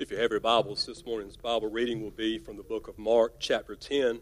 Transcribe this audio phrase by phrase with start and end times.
[0.00, 2.96] If you have your Bibles, this morning's Bible reading will be from the book of
[3.00, 4.20] Mark, chapter 10,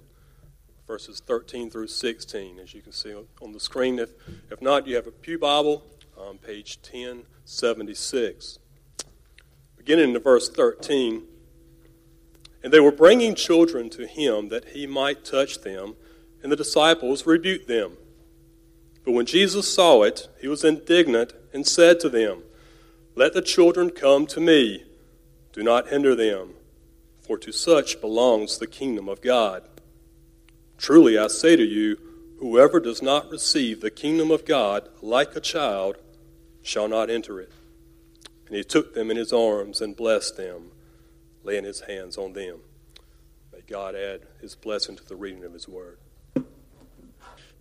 [0.86, 3.98] verses 13 through 16, as you can see on the screen.
[3.98, 4.08] If,
[4.50, 5.84] if not, you have a Pew Bible
[6.16, 8.58] on page 1076.
[9.76, 11.24] Beginning in verse 13,
[12.62, 15.94] and they were bringing children to him that he might touch them,
[16.42, 17.98] and the disciples rebuked them.
[19.04, 22.44] But when Jesus saw it, he was indignant and said to them,
[23.14, 24.85] Let the children come to me
[25.56, 26.50] do not hinder them,
[27.22, 29.62] for to such belongs the kingdom of God.
[30.76, 31.96] Truly I say to you,
[32.38, 35.96] whoever does not receive the kingdom of God like a child
[36.62, 37.50] shall not enter it.
[38.46, 40.72] And he took them in his arms and blessed them,
[41.42, 42.58] laying his hands on them.
[43.50, 45.96] May God add his blessing to the reading of his word.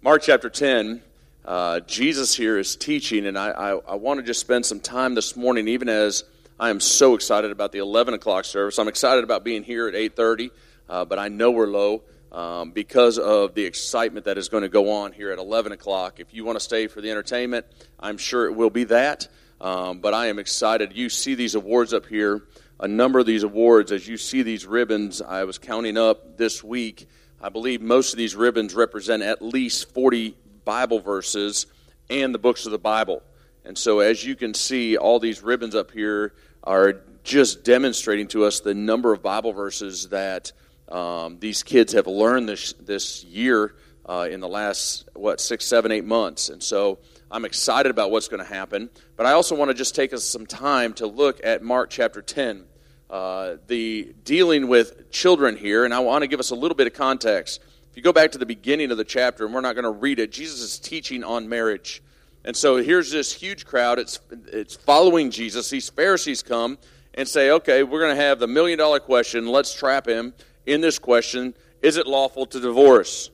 [0.01, 1.01] Mark chapter 10,
[1.45, 5.15] uh, Jesus here is teaching, and I, I, I want to just spend some time
[5.15, 6.25] this morning, even as
[6.57, 8.79] I am so excited about the 11 o'clock service.
[8.79, 10.51] I'm excited about being here at 8:30,
[10.87, 14.69] uh, but I know we're low um, because of the excitement that is going to
[14.69, 16.21] go on here at 11 o'clock.
[16.21, 17.65] If you want to stay for the entertainment,
[17.99, 19.27] I'm sure it will be that.
[19.59, 20.95] Um, but I am excited.
[20.95, 22.43] You see these awards up here.
[22.79, 26.63] A number of these awards, as you see these ribbons, I was counting up this
[26.63, 27.09] week.
[27.41, 31.65] I believe most of these ribbons represent at least 40 Bible verses
[32.09, 33.23] and the books of the Bible.
[33.65, 36.33] And so, as you can see, all these ribbons up here
[36.65, 40.51] are just demonstrating to us the number of Bible verses that
[40.89, 43.75] um, these kids have learned this this year
[44.07, 46.99] uh, in the last what six, seven, eight months, and so
[47.31, 48.89] I'm excited about what's going to happen.
[49.17, 52.21] But I also want to just take us some time to look at Mark chapter
[52.21, 52.63] 10,
[53.09, 56.87] uh, the dealing with children here, and I want to give us a little bit
[56.87, 57.61] of context.
[57.89, 59.91] If you go back to the beginning of the chapter, and we're not going to
[59.91, 62.03] read it, Jesus is teaching on marriage.
[62.45, 63.97] And so here's this huge crowd.
[63.97, 65.69] It's, it's following Jesus.
[65.69, 66.77] These Pharisees come
[67.15, 69.47] and say, okay, we're going to have the million dollar question.
[69.47, 70.33] Let's trap him
[70.65, 73.31] in this question Is it lawful to divorce?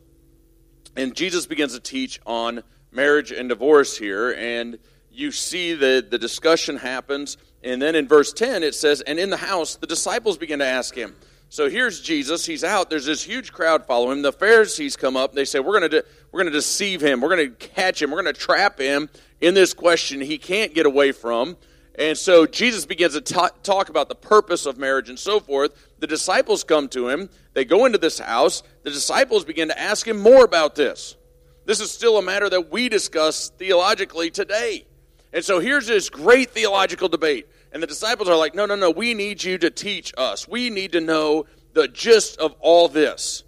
[0.95, 4.31] And Jesus begins to teach on marriage and divorce here.
[4.31, 4.79] And
[5.11, 7.37] you see the, the discussion happens.
[7.63, 10.65] And then in verse 10, it says, And in the house, the disciples begin to
[10.65, 11.15] ask him,
[11.51, 12.45] so here's Jesus.
[12.45, 12.89] He's out.
[12.89, 14.21] There's this huge crowd following him.
[14.21, 15.33] The Pharisees come up.
[15.33, 17.19] They say, "We're going to we're going to deceive him.
[17.19, 18.09] We're going to catch him.
[18.09, 19.09] We're going to trap him
[19.41, 21.57] in this question he can't get away from."
[21.95, 25.89] And so Jesus begins to t- talk about the purpose of marriage and so forth.
[25.99, 27.29] The disciples come to him.
[27.53, 28.63] They go into this house.
[28.83, 31.17] The disciples begin to ask him more about this.
[31.65, 34.85] This is still a matter that we discuss theologically today.
[35.33, 37.47] And so here's this great theological debate.
[37.71, 40.47] And the disciples are like, no, no, no, we need you to teach us.
[40.47, 43.43] We need to know the gist of all this.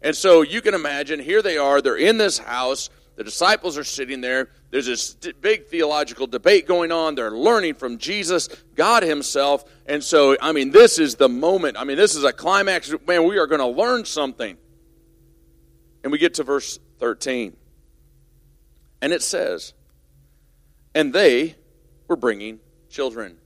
[0.00, 3.84] And so you can imagine, here they are, they're in this house, the disciples are
[3.84, 9.64] sitting there, there's this big theological debate going on, they're learning from Jesus, God Himself.
[9.86, 11.76] And so, I mean, this is the moment.
[11.76, 12.94] I mean, this is a climax.
[13.08, 14.56] Man, we are going to learn something.
[16.04, 17.56] And we get to verse 13.
[19.02, 19.74] And it says,
[20.94, 21.56] And they
[22.06, 23.38] were bringing children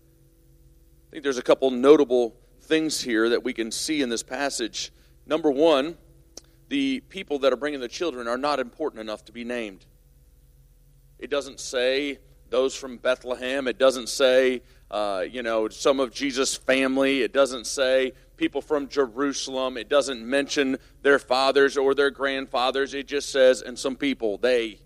[1.13, 4.91] think there's a couple notable things here that we can see in this passage.
[5.27, 5.99] Number one,
[6.71, 9.85] the people that are bringing the children are not important enough to be named.
[11.19, 12.19] It doesn't say
[12.49, 13.69] those from Bethlehem.
[13.69, 17.21] It doesn't say, uh, you know, some of Jesus' family.
[17.21, 19.77] It doesn't say people from Jerusalem.
[19.77, 22.95] It doesn't mention their fathers or their grandfathers.
[22.95, 24.79] It just says, and some people, they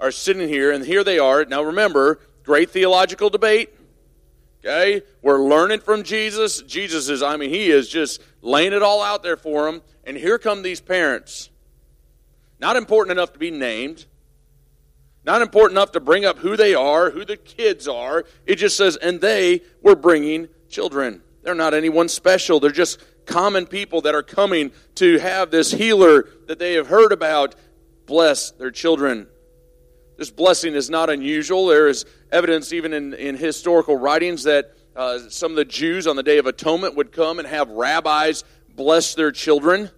[0.00, 1.44] are sitting here, and here they are.
[1.44, 3.70] Now remember, great theological debate.
[4.66, 5.02] Okay?
[5.22, 6.60] We're learning from Jesus.
[6.62, 9.80] Jesus is, I mean, he is just laying it all out there for them.
[10.04, 11.50] And here come these parents.
[12.58, 14.06] Not important enough to be named.
[15.24, 18.24] Not important enough to bring up who they are, who the kids are.
[18.44, 21.22] It just says, and they were bringing children.
[21.42, 22.58] They're not anyone special.
[22.58, 27.12] They're just common people that are coming to have this healer that they have heard
[27.12, 27.54] about
[28.06, 29.26] bless their children.
[30.16, 31.66] This blessing is not unusual.
[31.66, 36.16] There is evidence, even in, in historical writings, that uh, some of the Jews on
[36.16, 38.44] the Day of Atonement would come and have rabbis
[38.74, 39.90] bless their children.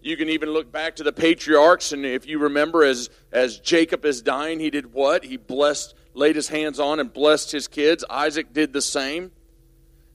[0.00, 4.04] You can even look back to the patriarchs, and if you remember, as, as Jacob
[4.04, 5.24] is dying, he did what?
[5.24, 8.04] He blessed, laid his hands on, and blessed his kids.
[8.10, 9.30] Isaac did the same.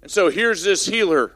[0.01, 1.33] And so here's this healer,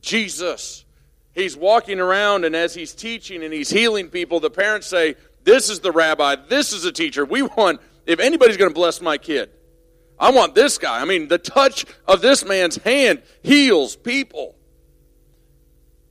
[0.00, 0.84] Jesus.
[1.32, 5.14] He's walking around, and as he's teaching and he's healing people, the parents say,
[5.48, 6.36] this is the rabbi.
[6.36, 7.24] This is the teacher.
[7.24, 9.48] We want, if anybody's going to bless my kid,
[10.20, 11.00] I want this guy.
[11.00, 14.56] I mean, the touch of this man's hand heals people.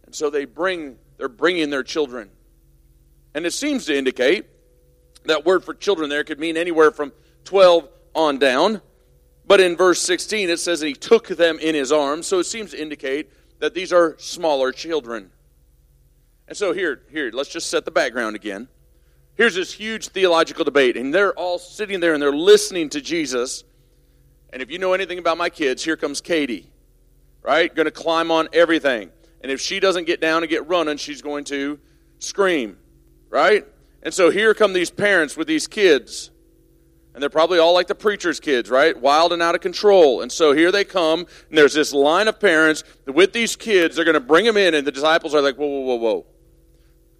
[0.07, 2.31] And so they bring, they're bringing their children.
[3.35, 4.47] And it seems to indicate
[5.25, 7.13] that word for children there could mean anywhere from
[7.43, 8.81] 12 on down.
[9.45, 12.25] But in verse 16, it says that he took them in his arms.
[12.25, 13.29] So it seems to indicate
[13.59, 15.29] that these are smaller children.
[16.47, 18.67] And so here, here, let's just set the background again.
[19.37, 23.63] Here's this huge theological debate, and they're all sitting there and they're listening to Jesus.
[24.51, 26.71] And if you know anything about my kids, here comes Katie,
[27.43, 27.73] right?
[27.73, 29.11] Going to climb on everything.
[29.41, 31.79] And if she doesn't get down and get running, she's going to
[32.17, 32.77] scream,
[33.29, 33.63] right?
[34.01, 36.31] And so here come these parents with these kids.
[37.13, 38.99] And they're probably all like the preacher's kids, right?
[38.99, 40.21] Wild and out of control.
[40.21, 43.95] And so here they come, and there's this line of parents with these kids.
[43.95, 46.25] They're going to bring them in, and the disciples are like, whoa, whoa, whoa, whoa.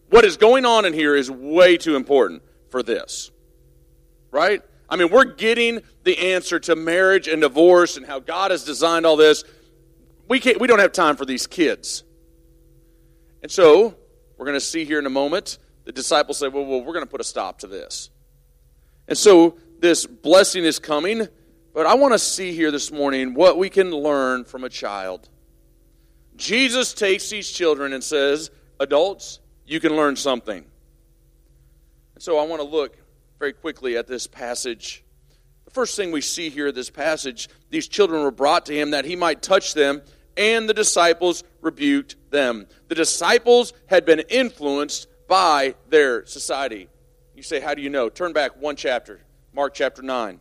[0.09, 3.31] What is going on in here is way too important for this,
[4.31, 4.61] right?
[4.89, 9.05] I mean, we're getting the answer to marriage and divorce and how God has designed
[9.05, 9.43] all this.
[10.29, 12.03] We, can't, we don't have time for these kids.
[13.41, 13.95] And so,
[14.37, 17.05] we're going to see here in a moment, the disciples say, well, well we're going
[17.05, 18.09] to put a stop to this.
[19.07, 21.27] And so, this blessing is coming,
[21.73, 25.29] but I want to see here this morning what we can learn from a child.
[26.35, 30.65] Jesus takes these children and says, Adults, you can learn something.
[32.15, 32.97] And so I want to look
[33.37, 35.03] very quickly at this passage.
[35.65, 39.05] The first thing we see here this passage, these children were brought to him that
[39.05, 40.01] he might touch them,
[40.37, 42.65] and the disciples rebuked them.
[42.87, 46.87] The disciples had been influenced by their society.
[47.35, 48.09] You say, How do you know?
[48.09, 49.19] Turn back one chapter,
[49.53, 50.39] Mark chapter 9.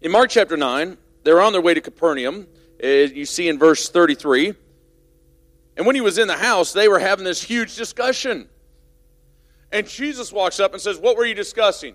[0.00, 2.46] In Mark chapter 9, they're on their way to Capernaum.
[2.82, 4.54] Uh, you see in verse 33.
[5.76, 8.48] And when he was in the house, they were having this huge discussion.
[9.72, 11.94] And Jesus walks up and says, What were you discussing?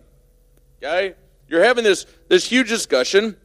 [0.83, 1.15] Okay?
[1.47, 3.37] You're having this, this huge discussion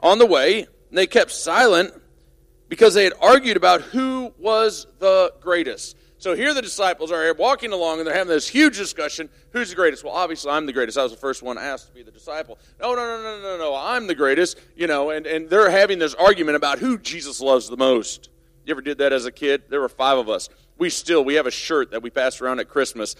[0.00, 1.92] on the way, and they kept silent
[2.68, 5.96] because they had argued about who was the greatest.
[6.18, 9.28] So here the disciples are walking along and they're having this huge discussion.
[9.50, 10.04] Who's the greatest?
[10.04, 10.96] Well, obviously I'm the greatest.
[10.96, 12.58] I was the first one asked to be the disciple.
[12.80, 13.76] No, no, no, no, no, no.
[13.76, 14.58] I'm the greatest.
[14.74, 18.30] You know, and, and they're having this argument about who Jesus loves the most.
[18.64, 19.64] You ever did that as a kid?
[19.68, 20.48] There were five of us.
[20.78, 23.14] We still, we have a shirt that we pass around at Christmas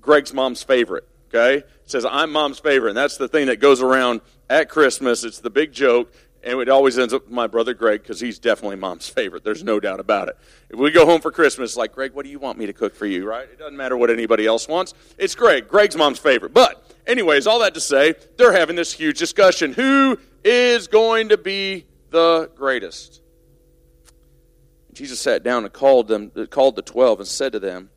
[0.00, 1.06] Greg's mom's favorite.
[1.28, 1.58] Okay?
[1.58, 2.90] It says, I'm mom's favorite.
[2.90, 5.22] And that's the thing that goes around at Christmas.
[5.22, 6.12] It's the big joke.
[6.42, 9.44] And it always ends up with my brother Greg because he's definitely mom's favorite.
[9.44, 10.38] There's no doubt about it.
[10.70, 12.94] If we go home for Christmas, like, Greg, what do you want me to cook
[12.94, 13.44] for you, right?
[13.44, 14.94] It doesn't matter what anybody else wants.
[15.18, 15.68] It's Greg.
[15.68, 16.54] Greg's mom's favorite.
[16.54, 19.74] But, anyways, all that to say, they're having this huge discussion.
[19.74, 23.19] Who is going to be the greatest?
[25.00, 27.88] Jesus sat down and called them, called the twelve, and said to them,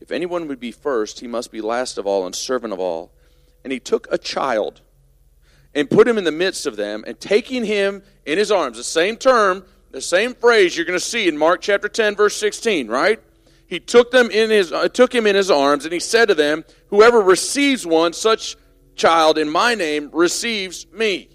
[0.00, 3.12] if anyone would be first, he must be last of all and servant of all.
[3.62, 4.80] And he took a child
[5.72, 8.82] and put him in the midst of them, and taking him in his arms, the
[8.82, 12.88] same term, the same phrase you're going to see in Mark chapter 10, verse 16,
[12.88, 13.20] right?
[13.68, 16.34] He took them in his uh, took him in his arms, and he said to
[16.34, 18.56] them, Whoever receives one such
[18.96, 21.28] child in my name receives me.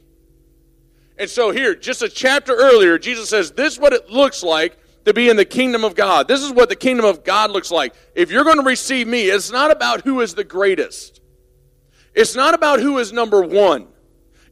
[1.17, 4.77] And so here, just a chapter earlier, Jesus says, This is what it looks like
[5.05, 6.27] to be in the kingdom of God.
[6.27, 7.93] This is what the kingdom of God looks like.
[8.15, 11.21] If you're going to receive me, it's not about who is the greatest.
[12.13, 13.87] It's not about who is number one.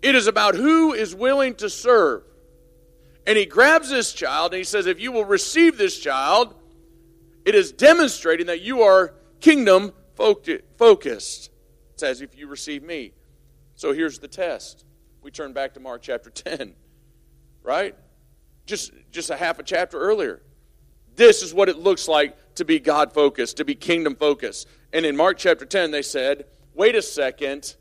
[0.02, 2.24] It is about who is willing to serve.
[3.28, 6.56] And he grabs this child and he says, If you will receive this child,
[7.46, 11.52] it is demonstrating that you are kingdom focused.
[11.94, 13.14] It says, If you receive me.
[13.76, 14.86] So here's the test.
[15.22, 16.74] We turn back to Mark chapter 10,
[17.64, 17.96] right?
[18.72, 20.42] Just, just a half a chapter earlier.
[21.16, 24.68] This is what it looks like to be God focused, to be kingdom focused.
[24.94, 27.76] And in Mark chapter 10, they said, wait a second,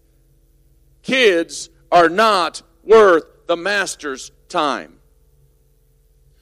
[1.02, 4.98] kids are not worth the master's time.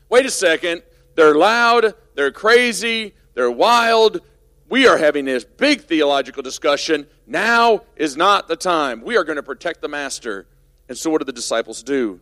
[0.08, 0.82] Wait a second,
[1.14, 4.22] they're loud, they're crazy, they're wild.
[4.70, 7.06] We are having this big theological discussion.
[7.26, 9.02] Now is not the time.
[9.02, 10.46] We are going to protect the master.
[10.88, 12.20] And so, what do the disciples do?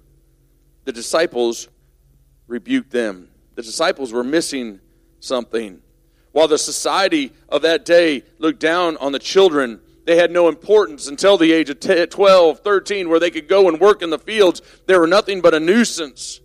[0.85, 1.69] The disciples
[2.47, 3.29] rebuked them.
[3.55, 4.81] The disciples were missing
[5.21, 5.81] something.
[6.33, 11.09] While the society of that day looked down on the children, they had no importance
[11.09, 14.63] until the age of 12, 13, where they could go and work in the fields.
[14.87, 16.41] They were nothing but a nuisance.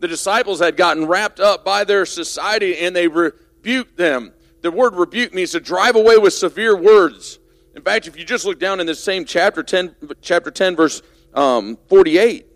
[0.00, 4.32] The disciples had gotten wrapped up by their society and they rebuked them.
[4.60, 7.38] The word rebuke means to drive away with severe words.
[7.74, 11.02] In fact, if you just look down in this same chapter 10, chapter 10 verse
[11.34, 12.46] um, 48,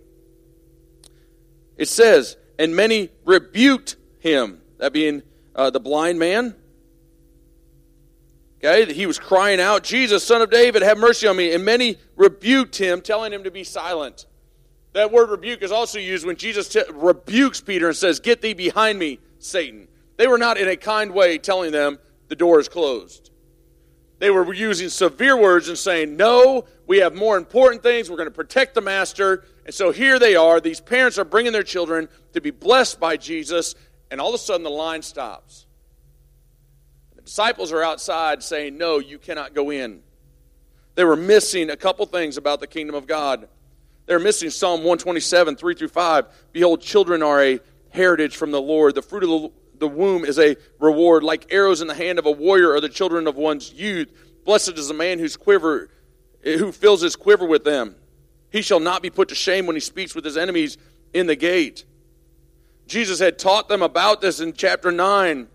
[1.77, 4.61] it says, and many rebuked him.
[4.79, 5.23] That being
[5.55, 6.55] uh, the blind man.
[8.65, 11.53] Okay, he was crying out, Jesus, son of David, have mercy on me.
[11.53, 14.27] And many rebuked him, telling him to be silent.
[14.93, 18.55] That word rebuke is also used when Jesus t- rebukes Peter and says, Get thee
[18.55, 19.89] behind me, Satan.
[20.17, 23.31] They were not in a kind way telling them the door is closed.
[24.19, 28.11] They were using severe words and saying, No, we have more important things.
[28.11, 29.45] We're going to protect the master.
[29.65, 30.61] And so here they are.
[30.61, 33.75] These parents are bringing their children to be blessed by Jesus.
[34.11, 35.65] And all of a sudden, the line stops.
[37.17, 40.03] The disciples are outside saying, No, you cannot go in.
[40.95, 43.49] They were missing a couple things about the kingdom of God.
[44.05, 46.27] They're missing Psalm 127, 3 through 5.
[46.53, 48.95] Behold, children are a heritage from the Lord.
[48.95, 51.23] The fruit of the, the womb is a reward.
[51.23, 54.13] Like arrows in the hand of a warrior are the children of one's youth.
[54.45, 55.89] Blessed is the man whose quiver,
[56.45, 57.97] Eh, who fills his quiver with them.
[58.51, 60.77] He shall not be put to shame when he speaks with his enemies
[61.15, 61.85] in the gate.
[62.87, 65.49] Jesus had taught them about this in chapter 9.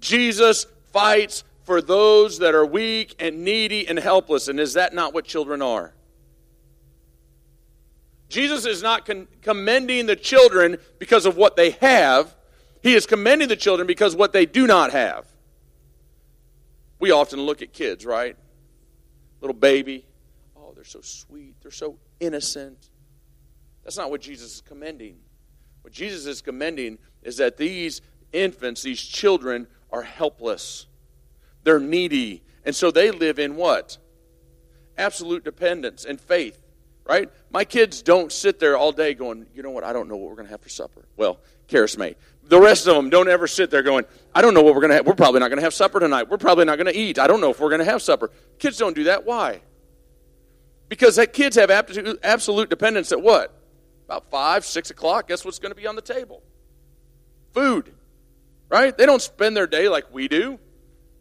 [0.00, 4.48] Jesus fights for those that are weak and needy and helpless.
[4.48, 5.92] And is that not what children are?
[8.28, 12.34] Jesus is not con- commending the children because of what they have.
[12.82, 15.26] He is commending the children because what they do not have.
[16.98, 18.36] We often look at kids, right?
[19.40, 20.04] Little baby.
[20.56, 21.54] Oh, they're so sweet.
[21.62, 22.90] They're so innocent.
[23.84, 25.16] That's not what Jesus is commending.
[25.82, 28.00] What Jesus is commending is that these
[28.32, 30.86] infants, these children, are helpless.
[31.62, 32.42] They're needy.
[32.64, 33.98] And so they live in what?
[34.98, 36.60] Absolute dependence and faith,
[37.04, 37.30] right?
[37.50, 40.30] My kids don't sit there all day going, you know what, I don't know what
[40.30, 41.04] we're going to have for supper.
[41.16, 41.38] Well,
[41.68, 42.16] Karis may.
[42.48, 44.90] The rest of them don't ever sit there going, I don't know what we're going
[44.90, 45.06] to have.
[45.06, 46.28] We're probably not going to have supper tonight.
[46.28, 47.18] We're probably not going to eat.
[47.18, 48.30] I don't know if we're going to have supper.
[48.58, 49.26] Kids don't do that.
[49.26, 49.62] Why?
[50.88, 53.52] Because that kids have absolute dependence at what?
[54.04, 56.42] About five, six o'clock, guess what's going to be on the table?
[57.52, 57.92] Food.
[58.68, 58.96] Right?
[58.96, 60.60] They don't spend their day like we do.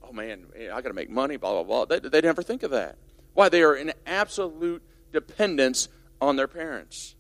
[0.04, 1.86] Oh man, eh, I got to make money, blah, blah, blah.
[1.86, 2.98] They, they never think of that.
[3.34, 3.50] Why?
[3.50, 5.90] They are in absolute dependence
[6.22, 7.16] on their parents.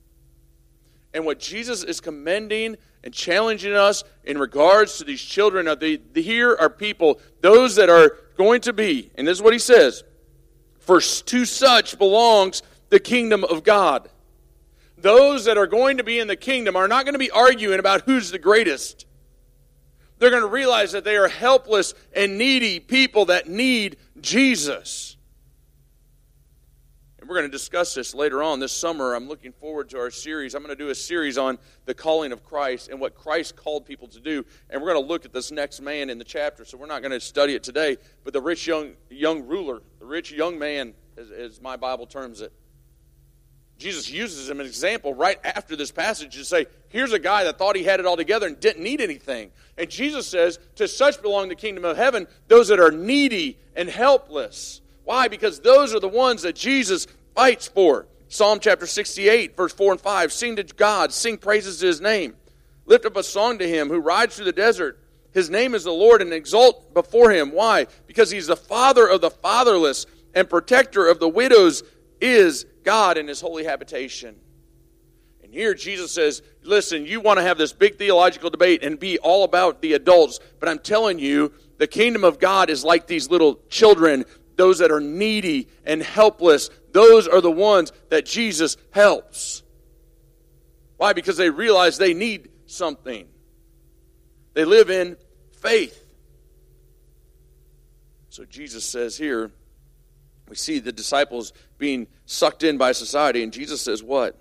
[1.13, 6.01] And what Jesus is commending and challenging us in regards to these children of the,
[6.11, 9.59] the here are people, those that are going to be, and this is what he
[9.59, 10.03] says,
[10.79, 14.09] for to such belongs the kingdom of God
[15.05, 17.79] those that are going to be in the kingdom are not going to be arguing
[17.79, 19.05] about who's the greatest.
[20.17, 25.14] They're going to realize that they are helpless and needy people that need Jesus.
[27.25, 29.15] And we're going to discuss this later on this summer.
[29.15, 30.53] I'm looking forward to our series.
[30.53, 33.83] I'm going to do a series on the calling of Christ and what Christ called
[33.83, 34.45] people to do.
[34.69, 36.63] And we're going to look at this next man in the chapter.
[36.65, 37.97] So we're not going to study it today.
[38.23, 42.41] But the rich young, young ruler, the rich young man, as, as my Bible terms
[42.41, 42.53] it.
[43.79, 47.57] Jesus uses him an example right after this passage to say, here's a guy that
[47.57, 49.49] thought he had it all together and didn't need anything.
[49.79, 53.89] And Jesus says, to such belong the kingdom of heaven, those that are needy and
[53.89, 54.81] helpless.
[55.05, 55.27] Why?
[55.27, 58.07] Because those are the ones that Jesus fights for.
[58.27, 60.33] Psalm chapter 68, verse 4 and 5.
[60.33, 62.35] Sing to God, sing praises to his name.
[62.85, 64.99] Lift up a song to him who rides through the desert.
[65.31, 67.51] His name is the Lord and exult before him.
[67.51, 67.87] Why?
[68.07, 71.83] Because he's the father of the fatherless and protector of the widows
[72.21, 74.35] is God in his holy habitation.
[75.43, 79.19] And here Jesus says, listen, you want to have this big theological debate and be
[79.19, 83.29] all about the adults, but I'm telling you, the kingdom of God is like these
[83.29, 84.23] little children,
[84.55, 86.69] those that are needy and helpless.
[86.91, 89.63] Those are the ones that Jesus helps.
[90.97, 91.13] Why?
[91.13, 93.27] Because they realize they need something.
[94.53, 95.17] They live in
[95.59, 96.01] faith.
[98.29, 99.51] So Jesus says here,
[100.47, 104.39] we see the disciples being sucked in by society, and Jesus says, What?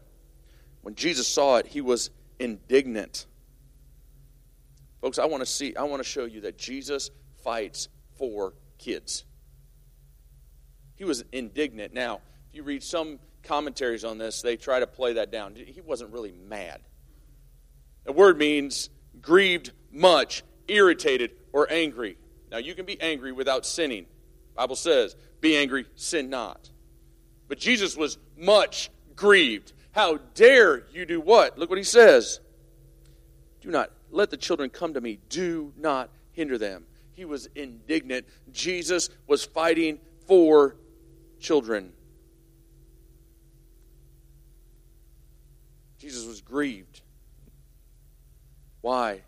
[0.83, 3.27] When Jesus saw it, he was indignant.
[5.01, 7.11] Folks, I want to see, I want to show you that Jesus
[7.43, 9.25] fights for kids.
[10.97, 11.93] He was indignant.
[11.93, 15.55] Now, if you read some commentaries on this, they try to play that down.
[15.55, 16.81] He wasn't really mad.
[18.05, 22.17] The word means grieved much, irritated, or angry.
[22.51, 24.07] Now, you can be angry without sinning.
[24.55, 26.71] Bible says, be angry, sin not.
[27.49, 29.73] But Jesus was much grieved.
[29.93, 31.59] How dare you do what?
[31.59, 32.41] Look what he says.
[33.61, 35.19] Do not let the children come to me.
[35.29, 36.85] Do not hinder them.
[37.15, 38.27] He was indignant.
[38.53, 40.77] Jesus was fighting for
[41.45, 41.93] children.
[45.99, 47.03] Jesus was grieved.
[48.81, 49.23] Why?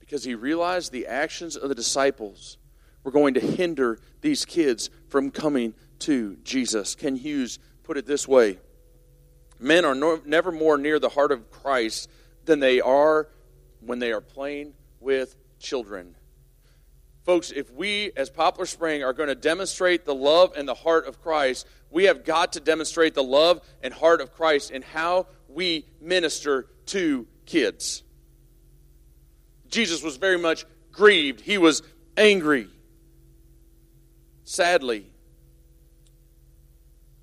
[0.00, 2.58] Because he realized the actions of the disciples
[3.04, 6.96] were going to hinder these kids from coming to Jesus.
[6.96, 8.58] Kent Hughes put it this way
[9.60, 12.10] Men are no, never more near the heart of Christ
[12.44, 13.28] than they are
[13.80, 16.16] when they are playing with children.
[17.24, 21.06] Folks, if we as Poplar Spring are going to demonstrate the love and the heart
[21.06, 25.26] of Christ, we have got to demonstrate the love and heart of Christ in how
[25.48, 28.02] we minister to kids.
[29.68, 31.82] Jesus was very much grieved, he was
[32.16, 32.68] angry.
[34.44, 35.06] Sadly,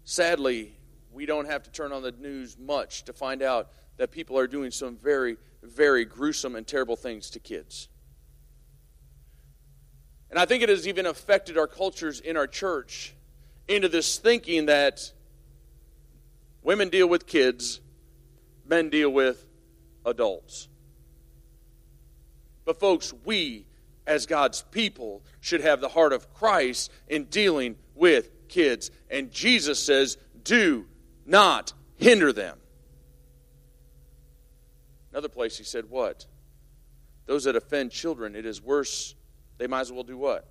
[0.05, 0.75] sadly,
[1.11, 4.47] we don't have to turn on the news much to find out that people are
[4.47, 7.89] doing some very, very gruesome and terrible things to kids.
[10.29, 13.15] And I think it has even affected our cultures in our church
[13.67, 15.11] into this thinking that
[16.61, 17.81] women deal with kids,
[18.65, 19.45] men deal with
[20.05, 20.67] adults.
[22.65, 23.65] But, folks, we
[24.05, 28.91] as God's people should have the heart of Christ in dealing with kids.
[29.09, 30.87] And Jesus says, do
[31.25, 32.57] not hinder them.
[35.11, 36.25] Another place he said, What?
[37.25, 39.15] Those that offend children, it is worse.
[39.59, 40.47] They might as well do what?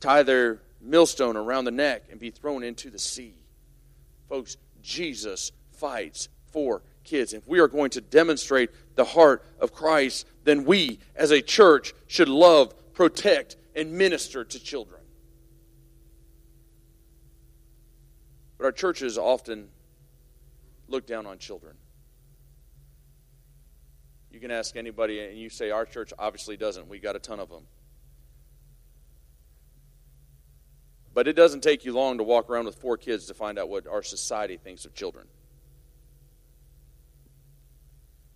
[0.00, 3.34] Tie their millstone around the neck and be thrown into the sea.
[4.28, 7.34] Folks, Jesus fights for kids.
[7.34, 11.94] If we are going to demonstrate the heart of Christ, then we as a church
[12.06, 15.00] should love, protect, and minister to children.
[18.56, 19.68] But our churches often
[20.88, 21.76] look down on children.
[24.34, 26.88] You can ask anybody, and you say, Our church obviously doesn't.
[26.88, 27.62] We got a ton of them.
[31.14, 33.68] But it doesn't take you long to walk around with four kids to find out
[33.68, 35.28] what our society thinks of children.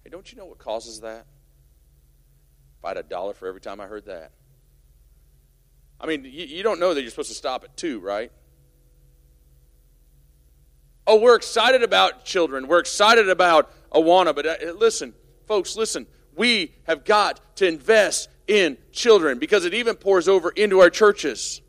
[0.05, 1.27] Hey, don't you know what causes that?
[2.79, 4.31] If I had a dollar for every time I heard that.
[6.01, 8.31] I mean, you, you don't know that you're supposed to stop at two, right?
[11.09, 12.69] Oh, we're excited about children.
[12.69, 14.33] We're excited about Awana.
[14.33, 15.15] But uh, listen,
[15.49, 16.07] folks, listen.
[16.37, 21.61] We have got to invest in children because it even pours over into our churches.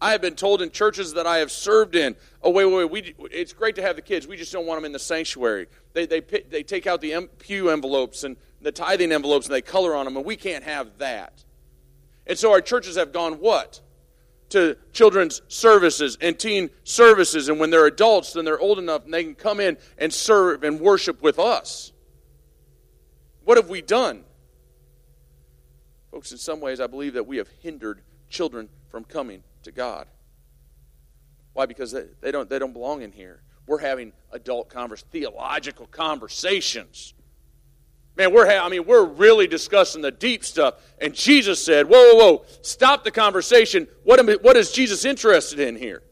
[0.00, 3.16] I have been told in churches that I have served in, oh, wait, wait, wait,
[3.18, 4.26] we, it's great to have the kids.
[4.26, 5.66] We just don't want them in the sanctuary.
[5.92, 9.94] They, they, they take out the pew envelopes and the tithing envelopes and they color
[9.94, 11.44] on them, and we can't have that.
[12.26, 13.80] And so our churches have gone what?
[14.50, 17.48] to children's services and teen services.
[17.48, 20.64] And when they're adults, then they're old enough and they can come in and serve
[20.64, 21.92] and worship with us.
[23.48, 24.24] What have we done?
[26.10, 30.06] Folks, in some ways, I believe that we have hindered children from coming to God.
[31.54, 31.64] Why?
[31.64, 33.40] Because they, don't, they don't belong in here.
[33.66, 37.14] We're having adult converse, theological conversations
[38.18, 40.74] Man, we're I mean, we're really discussing the deep stuff.
[41.00, 42.44] And Jesus said, "Whoa, whoa, whoa!
[42.62, 43.86] Stop the conversation.
[44.02, 46.02] What, am, what is Jesus interested in here?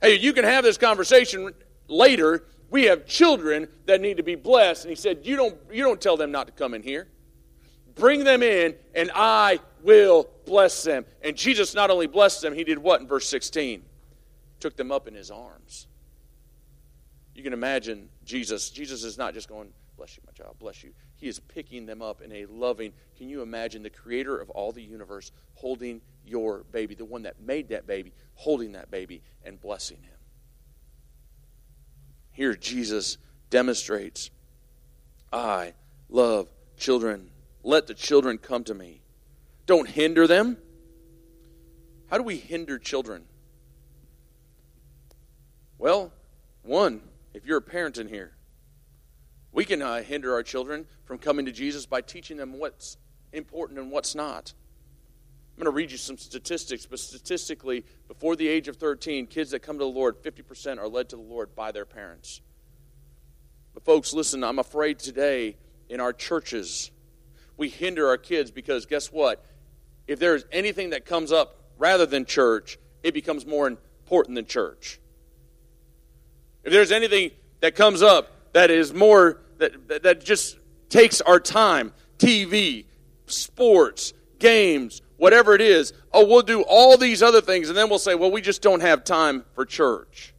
[0.00, 1.52] Hey, you can have this conversation
[1.88, 2.44] later.
[2.74, 6.00] We have children that need to be blessed." And he said, "You don't, you don't
[6.00, 7.06] tell them not to come in here.
[7.94, 12.64] Bring them in, and I will bless them." And Jesus not only blessed them, he
[12.64, 13.84] did what in verse sixteen?
[14.58, 15.86] Took them up in his arms.
[17.36, 18.70] You can imagine Jesus.
[18.70, 20.56] Jesus is not just going Bless you, my child.
[20.58, 20.92] Bless you.
[21.16, 22.92] He is picking them up in a loving.
[23.16, 27.40] Can you imagine the creator of all the universe holding your baby, the one that
[27.40, 30.13] made that baby, holding that baby and blessing him?
[32.34, 33.16] Here, Jesus
[33.48, 34.30] demonstrates
[35.32, 35.72] I
[36.08, 37.30] love children.
[37.62, 39.00] Let the children come to me.
[39.66, 40.58] Don't hinder them.
[42.10, 43.24] How do we hinder children?
[45.78, 46.12] Well,
[46.62, 47.00] one,
[47.32, 48.32] if you're a parent in here,
[49.52, 52.96] we can uh, hinder our children from coming to Jesus by teaching them what's
[53.32, 54.52] important and what's not.
[55.56, 59.52] I'm going to read you some statistics, but statistically, before the age of 13, kids
[59.52, 62.40] that come to the Lord, 50% are led to the Lord by their parents.
[63.72, 65.56] But, folks, listen, I'm afraid today
[65.88, 66.90] in our churches,
[67.56, 69.44] we hinder our kids because guess what?
[70.08, 74.98] If there's anything that comes up rather than church, it becomes more important than church.
[76.64, 80.56] If there's anything that comes up that is more that, that just
[80.88, 82.86] takes our time TV,
[83.26, 85.94] sports, games, whatever it is.
[86.12, 88.82] Oh, we'll do all these other things, and then we'll say, well, we just don't
[88.82, 90.34] have time for church.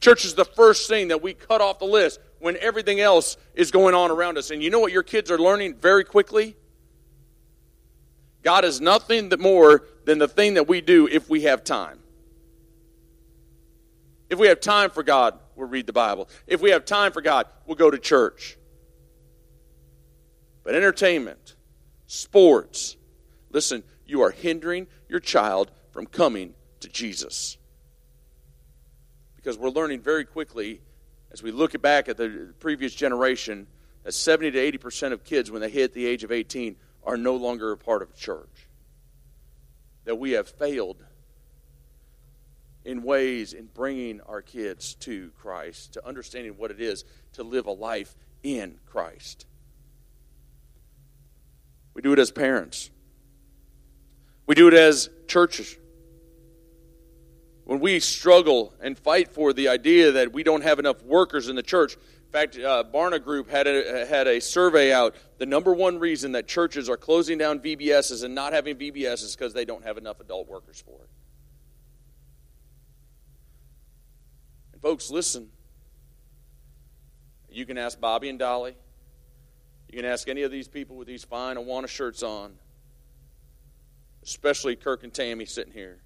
[0.00, 3.70] Church is the first thing that we cut off the list when everything else is
[3.70, 4.50] going on around us.
[4.50, 6.56] And you know what your kids are learning very quickly?
[8.42, 12.00] God is nothing more than the thing that we do if we have time.
[14.28, 16.28] If we have time for God, we'll read the Bible.
[16.48, 18.58] If we have time for God, we'll go to church.
[20.64, 21.54] But entertainment,
[22.08, 22.96] sports,
[23.54, 27.56] listen, you are hindering your child from coming to Jesus.
[29.36, 30.80] Because we're learning very quickly,
[31.30, 33.66] as we look back at the previous generation,
[34.02, 37.36] that 70 to 80% of kids, when they hit the age of 18, are no
[37.36, 38.68] longer a part of church.
[40.04, 41.02] That we have failed
[42.84, 47.66] in ways in bringing our kids to Christ, to understanding what it is to live
[47.66, 49.46] a life in Christ.
[51.94, 52.90] We do it as parents,
[54.46, 55.76] we do it as churches.
[57.64, 61.56] when we struggle and fight for the idea that we don't have enough workers in
[61.56, 61.94] the church.
[61.94, 65.14] In fact, uh, Barna Group had a, had a survey out.
[65.38, 69.34] The number one reason that churches are closing down VBSs and not having VBS is
[69.34, 71.08] because they don't have enough adult workers for it.
[74.74, 75.48] And folks, listen.
[77.48, 78.76] You can ask Bobby and Dolly.
[79.88, 82.54] You can ask any of these people with these fine Awana shirts on,
[84.24, 86.00] especially Kirk and Tammy sitting here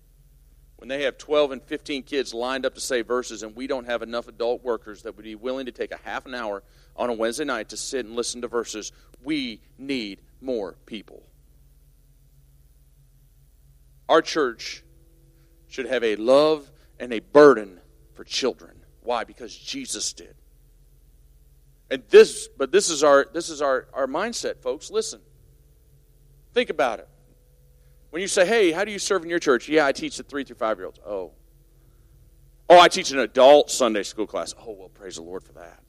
[0.76, 3.86] when they have 12 and 15 kids lined up to say verses and we don't
[3.86, 6.62] have enough adult workers that would be willing to take a half an hour
[6.94, 11.24] on a Wednesday night to sit and listen to verses, we need more people.
[14.08, 14.84] Our church
[15.66, 17.80] should have a love and a burden
[18.14, 18.82] for children.
[19.02, 19.24] Why?
[19.24, 20.34] Because Jesus did.
[21.90, 24.90] And this, but this is our this is our, our mindset, folks.
[24.90, 25.20] Listen.
[26.52, 27.08] Think about it.
[28.10, 29.68] When you say, hey, how do you serve in your church?
[29.68, 30.98] Yeah, I teach the three through five year olds.
[31.06, 31.32] Oh.
[32.70, 34.54] Oh, I teach an adult Sunday school class.
[34.58, 35.82] Oh, well, praise the Lord for that.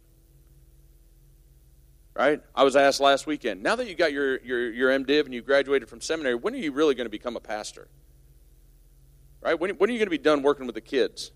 [2.15, 2.41] Right?
[2.53, 5.41] I was asked last weekend, now that you got your, your, your MDiv and you
[5.41, 7.87] graduated from seminary, when are you really going to become a pastor?
[9.41, 9.57] Right?
[9.57, 11.31] When, when are you going to be done working with the kids?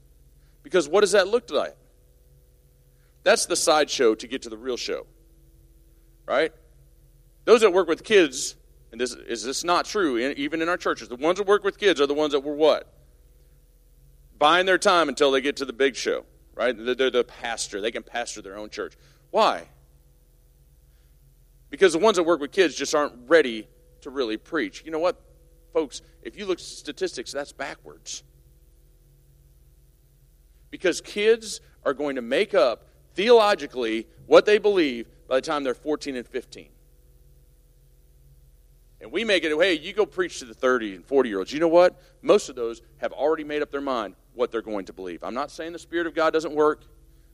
[0.61, 1.75] Because what does that look like?
[3.23, 5.07] That's the sideshow to get to the real show.
[6.25, 6.51] Right?
[7.45, 8.55] Those that work with kids
[8.93, 11.09] and this is this not true even in our churches?
[11.09, 12.87] The ones that work with kids are the ones that were what?
[14.39, 16.23] Buying their time until they get to the big show
[16.55, 16.75] right?
[16.77, 17.81] They're the pastor.
[17.81, 18.93] They can pastor their own church.
[19.31, 19.67] Why?
[21.69, 23.67] Because the ones that work with kids just aren't ready
[24.01, 24.83] to really preach.
[24.85, 25.19] You know what
[25.73, 26.01] folks?
[26.21, 28.23] If you look at statistics that's backwards.
[30.69, 35.73] Because kids are going to make up theologically what they believe by the time they're
[35.73, 36.69] 14 and 15
[39.03, 41.51] and we make it, hey, you go preach to the 30 and 40 year olds.
[41.51, 42.01] You know what?
[42.21, 45.25] Most of those have already made up their mind what they're going to believe.
[45.25, 46.85] I'm not saying the Spirit of God doesn't work.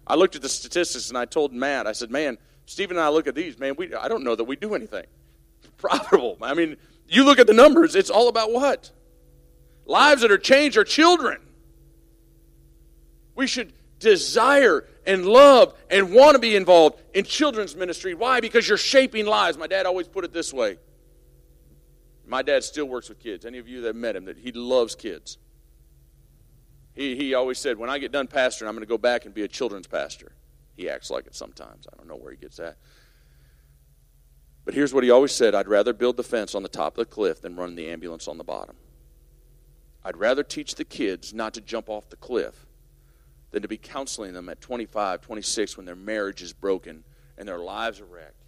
[0.07, 3.09] I looked at the statistics and I told Matt, I said, man, Stephen and I
[3.09, 5.05] look at these, man, we, I don't know that we do anything
[5.77, 6.39] profitable.
[6.41, 6.75] I mean,
[7.07, 8.91] you look at the numbers, it's all about what?
[9.85, 11.39] Lives that are changed are children.
[13.35, 18.15] We should desire and love and want to be involved in children's ministry.
[18.15, 18.39] Why?
[18.39, 19.55] Because you're shaping lives.
[19.55, 20.79] My dad always put it this way
[22.29, 23.43] my dad still works with kids.
[23.43, 25.39] Any of you that met him, that he loves kids.
[26.93, 29.33] He, he always said, when I get done pastoring, I'm going to go back and
[29.33, 30.31] be a children's pastor.
[30.75, 31.87] He acts like it sometimes.
[31.91, 32.77] I don't know where he gets that.
[34.63, 37.07] But here's what he always said I'd rather build the fence on the top of
[37.07, 38.75] the cliff than run the ambulance on the bottom.
[40.05, 42.67] I'd rather teach the kids not to jump off the cliff
[43.49, 47.03] than to be counseling them at 25, 26 when their marriage is broken
[47.37, 48.38] and their lives are wrecked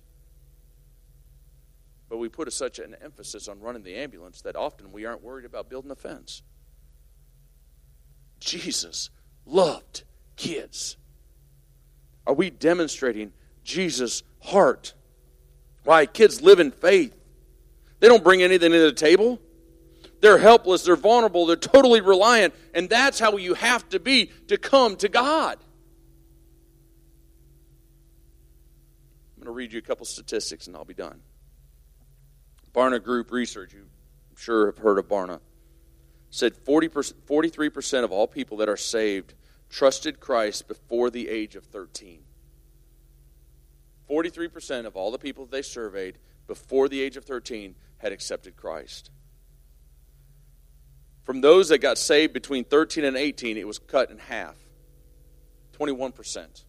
[2.11, 5.23] but we put a, such an emphasis on running the ambulance that often we aren't
[5.23, 6.43] worried about building a fence.
[8.41, 9.09] Jesus
[9.45, 10.03] loved
[10.35, 10.97] kids.
[12.27, 13.31] Are we demonstrating
[13.63, 14.93] Jesus' heart?
[15.85, 16.05] Why?
[16.05, 17.15] Kids live in faith.
[18.01, 19.39] They don't bring anything to the table.
[20.19, 24.57] They're helpless, they're vulnerable, they're totally reliant, and that's how you have to be to
[24.57, 25.59] come to God.
[29.37, 31.21] I'm going to read you a couple statistics and I'll be done.
[32.73, 33.87] Barna Group research, you
[34.35, 35.39] sure have heard of Barna,
[36.29, 39.33] said 40 43% of all people that are saved
[39.69, 42.23] trusted Christ before the age of 13.
[44.09, 49.09] 43% of all the people they surveyed before the age of 13 had accepted Christ.
[51.23, 54.55] From those that got saved between 13 and 18, it was cut in half
[55.79, 56.63] 21%.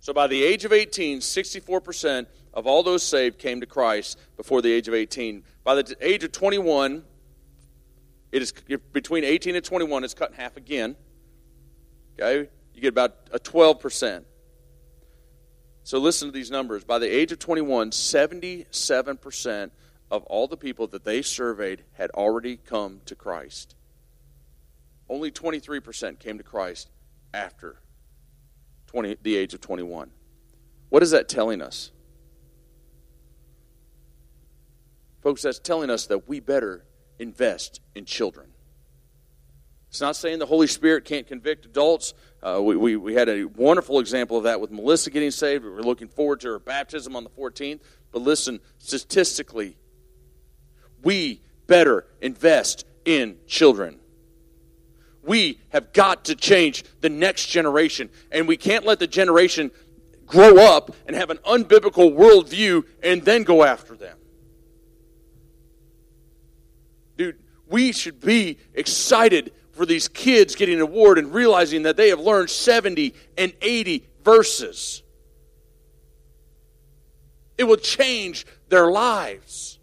[0.00, 2.26] So by the age of 18, 64%
[2.58, 5.44] of all those saved came to Christ before the age of 18.
[5.62, 7.04] By the age of 21,
[8.32, 8.52] it is
[8.92, 10.96] between 18 and 21, it's cut in half again.
[12.18, 12.50] Okay?
[12.74, 14.24] You get about a 12%.
[15.84, 16.82] So listen to these numbers.
[16.82, 19.70] By the age of 21, 77%
[20.10, 23.76] of all the people that they surveyed had already come to Christ.
[25.08, 26.90] Only 23% came to Christ
[27.32, 27.76] after
[28.88, 30.10] 20, the age of 21.
[30.88, 31.92] What is that telling us?
[35.28, 36.86] Folks, that's telling us that we better
[37.18, 38.48] invest in children.
[39.90, 42.14] It's not saying the Holy Spirit can't convict adults.
[42.42, 45.64] Uh, we, we, we had a wonderful example of that with Melissa getting saved.
[45.64, 47.80] We are looking forward to her baptism on the 14th.
[48.10, 49.76] But listen, statistically,
[51.02, 54.00] we better invest in children.
[55.22, 59.72] We have got to change the next generation, and we can't let the generation
[60.24, 64.17] grow up and have an unbiblical worldview and then go after them.
[67.68, 72.20] We should be excited for these kids getting an award and realizing that they have
[72.20, 75.02] learned 70 and 80 verses.
[77.56, 79.78] It will change their lives.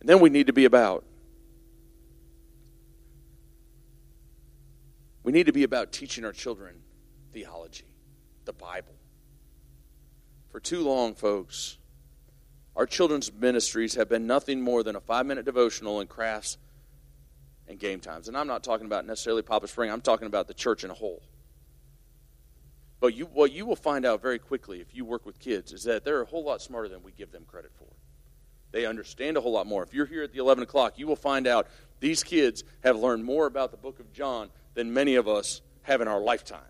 [0.00, 1.04] And then we need to be about.
[5.22, 6.74] We need to be about teaching our children
[7.32, 7.84] theology,
[8.46, 8.94] the Bible.
[10.50, 11.78] For too long, folks,
[12.80, 16.56] our children's ministries have been nothing more than a five minute devotional and crafts
[17.68, 18.26] and game times.
[18.26, 20.94] And I'm not talking about necessarily Poplar Spring, I'm talking about the church in a
[20.94, 21.20] whole.
[22.98, 25.84] But you, what you will find out very quickly if you work with kids is
[25.84, 27.84] that they're a whole lot smarter than we give them credit for.
[28.72, 29.82] They understand a whole lot more.
[29.82, 31.66] If you're here at the 11 o'clock, you will find out
[32.00, 36.00] these kids have learned more about the book of John than many of us have
[36.00, 36.62] in our lifetime.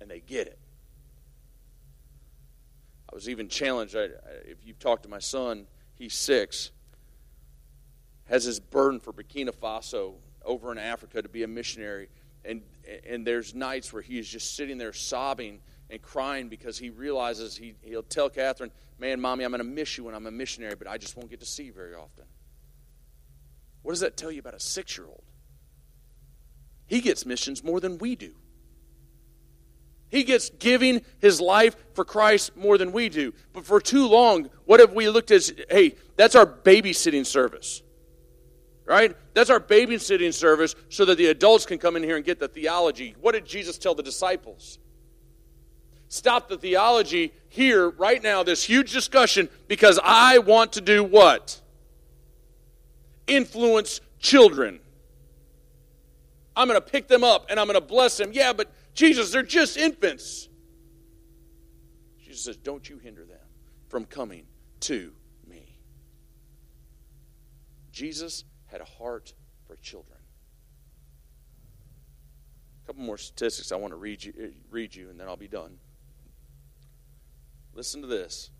[0.00, 0.58] And they get it.
[3.10, 3.96] I was even challenged.
[3.96, 4.08] I,
[4.44, 6.70] if you've talked to my son, he's six,
[8.26, 12.08] has his burden for Burkina Faso over in Africa to be a missionary.
[12.44, 12.62] And,
[13.06, 17.56] and there's nights where he is just sitting there sobbing and crying because he realizes
[17.56, 20.74] he, he'll tell Catherine, Man, mommy, I'm going to miss you when I'm a missionary,
[20.76, 22.24] but I just won't get to see you very often.
[23.82, 25.24] What does that tell you about a six year old?
[26.86, 28.34] He gets missions more than we do.
[30.10, 33.32] He gets giving his life for Christ more than we do.
[33.52, 37.82] But for too long, what have we looked as, hey, that's our babysitting service.
[38.84, 39.16] Right?
[39.34, 42.48] That's our babysitting service so that the adults can come in here and get the
[42.48, 43.14] theology.
[43.20, 44.80] What did Jesus tell the disciples?
[46.08, 51.60] Stop the theology here, right now, this huge discussion, because I want to do what?
[53.28, 54.80] Influence children.
[56.56, 58.30] I'm going to pick them up and I'm going to bless them.
[58.32, 60.48] Yeah, but Jesus, they're just infants.
[62.18, 63.38] Jesus says, Don't you hinder them
[63.88, 64.46] from coming
[64.80, 65.12] to
[65.48, 65.78] me.
[67.92, 69.34] Jesus had a heart
[69.66, 70.18] for children.
[72.82, 75.48] A couple more statistics I want to read you, read you, and then I'll be
[75.48, 75.78] done.
[77.74, 78.50] Listen to this.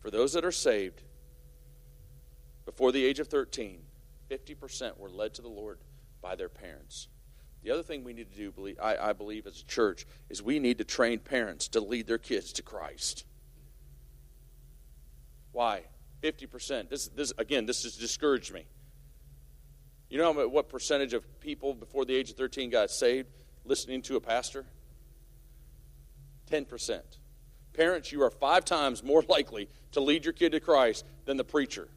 [0.00, 1.02] For those that are saved
[2.64, 3.80] before the age of 13,
[4.30, 5.78] 50% were led to the Lord
[6.22, 7.08] by their parents.
[7.62, 10.58] The other thing we need to do, believe, I, believe, as a church, is we
[10.58, 13.24] need to train parents to lead their kids to Christ.
[15.52, 15.82] Why?
[16.22, 16.88] 50%.
[16.88, 18.64] This, this, again, this has discouraged me.
[20.08, 23.28] You know what percentage of people before the age of 13 got saved
[23.64, 24.64] listening to a pastor?
[26.50, 27.00] 10%.
[27.74, 31.44] Parents, you are five times more likely to lead your kid to Christ than the
[31.44, 31.88] preacher.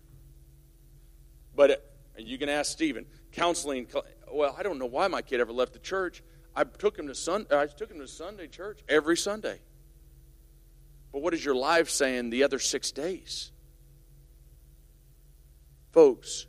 [1.55, 1.75] But uh,
[2.17, 3.87] you can ask Stephen, counseling
[4.33, 6.23] well, I don't know why my kid ever left the church.
[6.55, 9.59] I took him to sun, I took him to Sunday church every Sunday.
[11.11, 13.51] But what is your life saying the other six days?
[15.91, 16.47] Folks,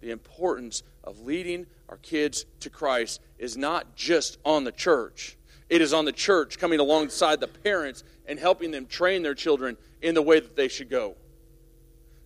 [0.00, 5.36] the importance of leading our kids to Christ is not just on the church.
[5.68, 9.76] It is on the church coming alongside the parents and helping them train their children
[10.02, 11.16] in the way that they should go.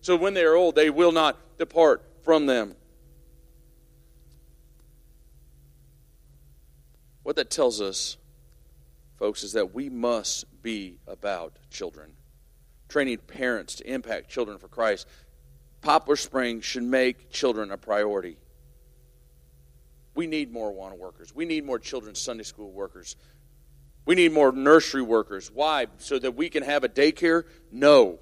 [0.01, 2.75] So when they are old, they will not depart from them.
[7.29, 8.17] What that tells us,
[9.19, 12.13] folks, is that we must be about children.
[12.87, 15.07] Training parents to impact children for Christ.
[15.81, 18.37] Poplar Springs should make children a priority.
[20.15, 21.35] We need more Awana workers.
[21.35, 23.15] We need more children's Sunday school workers.
[24.07, 25.51] We need more nursery workers.
[25.53, 25.85] Why?
[25.99, 27.43] So that we can have a daycare?
[27.71, 28.17] No.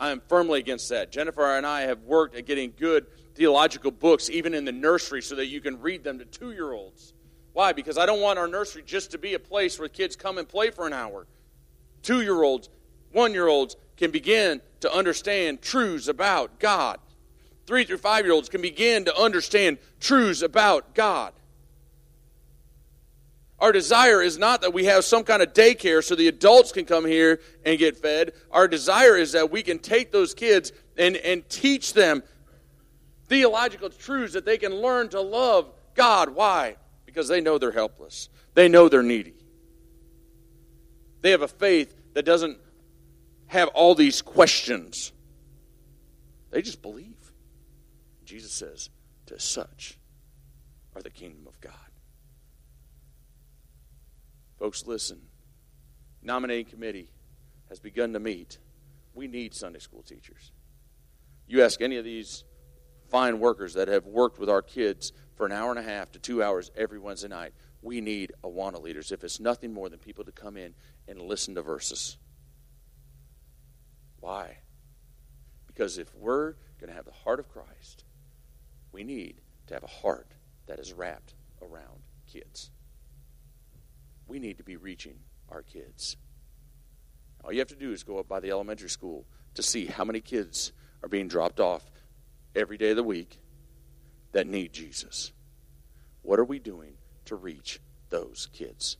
[0.00, 1.12] I am firmly against that.
[1.12, 5.36] Jennifer and I have worked at getting good theological books, even in the nursery, so
[5.36, 7.12] that you can read them to two year olds.
[7.56, 7.72] Why?
[7.72, 10.46] Because I don't want our nursery just to be a place where kids come and
[10.46, 11.26] play for an hour.
[12.02, 12.68] Two year olds,
[13.12, 16.98] one year olds can begin to understand truths about God.
[17.66, 21.32] Three through five year olds can begin to understand truths about God.
[23.58, 26.84] Our desire is not that we have some kind of daycare so the adults can
[26.84, 28.32] come here and get fed.
[28.50, 32.22] Our desire is that we can take those kids and, and teach them
[33.28, 36.34] theological truths that they can learn to love God.
[36.34, 36.76] Why?
[37.16, 39.32] Because they know they're helpless, they know they're needy.
[41.22, 42.58] They have a faith that doesn't
[43.46, 45.12] have all these questions,
[46.50, 47.32] they just believe.
[48.26, 48.90] Jesus says,
[49.26, 49.98] To such
[50.94, 51.72] are the kingdom of God.
[54.58, 55.20] Folks, listen.
[56.22, 57.08] Nominating committee
[57.70, 58.58] has begun to meet.
[59.14, 60.52] We need Sunday school teachers.
[61.46, 62.44] You ask any of these
[63.08, 66.18] fine workers that have worked with our kids for an hour and a half to
[66.18, 67.52] two hours every Wednesday night.
[67.82, 70.74] We need Awana leaders, if it's nothing more than people to come in
[71.06, 72.16] and listen to verses.
[74.20, 74.58] Why?
[75.66, 78.04] Because if we're going to have the heart of Christ,
[78.92, 80.32] we need to have a heart
[80.66, 82.70] that is wrapped around kids.
[84.26, 85.18] We need to be reaching
[85.50, 86.16] our kids.
[87.44, 90.04] All you have to do is go up by the elementary school to see how
[90.04, 90.72] many kids
[91.02, 91.90] are being dropped off
[92.54, 93.38] every day of the week
[94.32, 95.32] that need Jesus.
[96.22, 96.94] What are we doing
[97.26, 98.96] to reach those kids?